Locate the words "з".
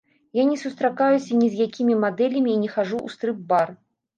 1.55-1.59